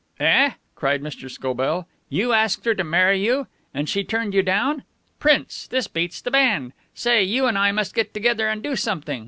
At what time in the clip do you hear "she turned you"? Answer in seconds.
3.87-4.41